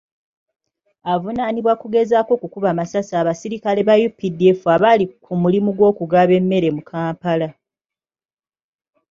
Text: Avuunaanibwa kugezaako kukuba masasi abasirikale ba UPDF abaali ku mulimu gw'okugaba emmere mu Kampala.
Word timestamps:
Avuunaanibwa 1.13 1.73
kugezaako 1.81 2.33
kukuba 2.41 2.71
masasi 2.79 3.11
abasirikale 3.21 3.81
ba 3.87 3.95
UPDF 4.07 4.59
abaali 4.75 5.05
ku 5.23 5.31
mulimu 5.41 5.69
gw'okugaba 5.77 6.31
emmere 6.39 6.67
mu 6.75 6.81
Kampala. 6.89 7.49